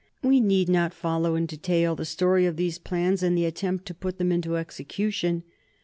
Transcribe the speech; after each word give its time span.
We 0.23 0.39
need 0.39 0.67
not 0.67 0.95
follow 0.95 1.35
in 1.35 1.45
detail 1.45 1.95
the 1.95 2.05
story 2.05 2.47
of 2.47 2.55
these 2.55 2.79
plans 2.79 3.21
and 3.21 3.37
the 3.37 3.45
attempt 3.45 3.85
to 3.85 3.93
put 3.93 4.17
them 4.17 4.31
into 4.31 4.55
execution. 4.57 5.43